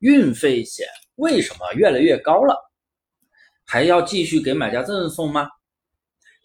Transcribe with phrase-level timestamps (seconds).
[0.00, 0.86] 运费险
[1.16, 2.56] 为什么越来越高了？
[3.64, 5.48] 还要继续给买家赠送吗？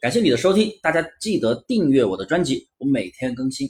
[0.01, 3.67] 感谢你的收听，大家记得订阅我的专辑，我每天更新。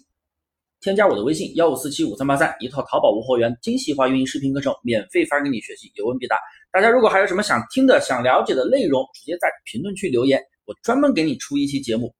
[0.80, 6.38] 添加我的微信幺五四七五三八三，一套淘宝无货源精细化运营视频课程免费发给你学习，有问必答。
[6.72, 12.14] 大家如果还有什么想听的、想了解的内容，直接在评论区留言，我专门给你出一期节目。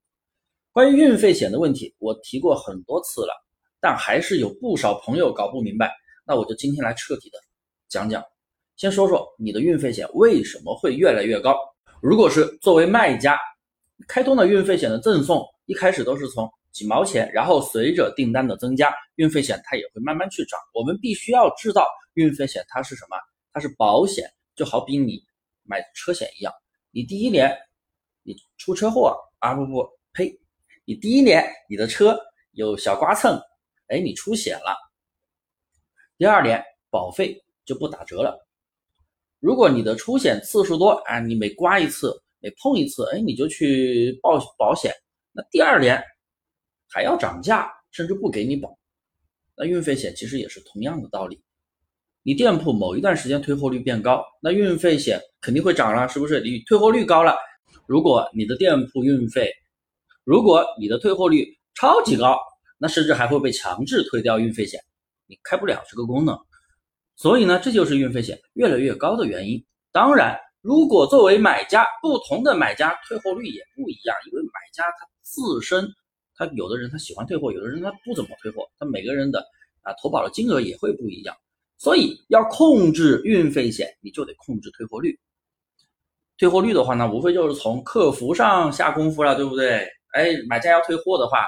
[0.70, 3.34] 关于运费险的问题，我提过很多次了，
[3.80, 5.92] 但还是有不少朋友搞不明白。
[6.26, 7.38] 那我就今天来彻底的。
[7.88, 8.24] 讲讲，
[8.76, 11.56] 先说说你的运费险为什么会越来越高？
[12.00, 13.38] 如果是作为卖家
[14.08, 20.58] 开通的运费险的赠送，一开始都是从几毛钱，然后随着订单的增加，运费险它也会慢慢去涨。
[20.72, 23.16] 我们必须要知道，运费险它是什么？
[23.52, 25.22] 它是保险，就好比你
[25.62, 26.52] 买车险一样，
[26.90, 27.56] 你第一年
[28.24, 30.36] 你出车祸啊不不呸，
[30.84, 32.18] 你第一年你的车
[32.52, 33.40] 有小刮蹭，
[33.86, 34.76] 哎你出险了，
[36.18, 37.43] 第二年保费。
[37.64, 38.46] 就不打折了。
[39.40, 44.92] 如果你的出险次数多啊，你每刮一次，每碰一次，哎，你就去报保险，
[45.32, 46.02] 那第二年
[46.88, 48.76] 还要涨价，甚至不给你保。
[49.56, 51.42] 那运费险其实也是同样的道理。
[52.22, 56.40] 你店铺某一段时间退货率变高，那运费险肯定会涨了，是不是？
[56.40, 57.36] 你退货率高了，
[57.86, 59.52] 如果你的店铺运费，
[60.24, 62.38] 如果你的退货率超级高，
[62.78, 64.80] 那甚至还会被强制退掉运费险，
[65.26, 66.34] 你开不了这个功能。
[67.16, 69.64] 所以呢，这就是运费险越来越高的原因。
[69.92, 75.88] 当然，如果作为买家，不同的买家退货率也不一样，因为买家他自身，
[76.36, 79.38] 他有的人他喜欢退货，有的人他不怎么退货，他每个人的
[79.82, 81.36] 啊投保的金额也会不一样。
[81.78, 85.18] 所以要控制运费险，你就得控制退货率。
[86.36, 89.86] 退货率的话呢，无非就是从客服上下功夫了，对不对？
[90.12, 91.46] 哎，买家要退货的话。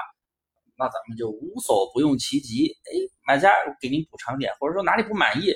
[0.77, 2.93] 那咱们就无所不用其极，哎，
[3.27, 5.51] 买家给您补偿点，或者说哪里不满意，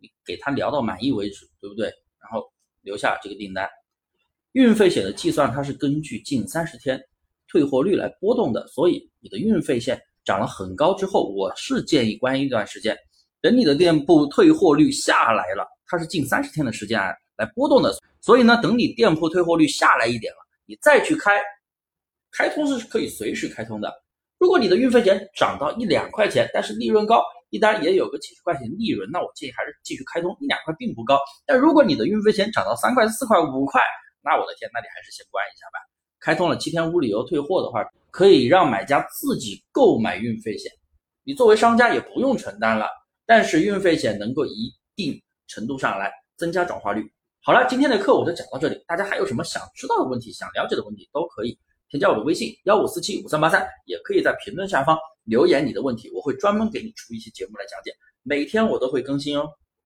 [0.00, 1.86] 你给他聊到满意为止，对不对？
[2.20, 2.44] 然后
[2.82, 3.68] 留下这个订单。
[4.52, 7.02] 运费险的计算它是根据近三十天
[7.48, 12.96] 退货率来波动的，所以你的运费险涨了很高之后，我是建议关一段时间，
[13.40, 17.00] 等你的店铺退货率下来了，它是近三十天的时间
[17.36, 21.40] 来波动的，所以呢，等你店铺退货率下来一点了，你再去开，
[22.30, 24.01] 开通是可以随时开通的。
[24.42, 31.16] 如果你的运费险涨到一两块钱，但是利润高，一单也有个几十块钱利润，那我建议还是继续开通，一两块并不高。
[31.46, 33.80] 但如果你的运费险涨到三块、四块、五块，
[34.20, 35.78] 那我的天，那你还是先关一下吧。
[36.18, 40.72] 开通了七天无理由退货的话，可以让买家自己购买运费险，
[41.22, 42.88] 你作为商家也不用承担了。
[43.24, 47.08] 但是运费险能够一定程度上来增加转化率。
[47.44, 51.56] 好了，今天的课我就讲到这里，大家还有什么想知道的问题、想了解的问题都可以。
[51.92, 57.92] 添加我的微信幺五四七五三八三，也可以在评论下方留言你的问题，我会专门给你出一期节目来讲解。
[58.22, 59.46] 每天我都会更新哦。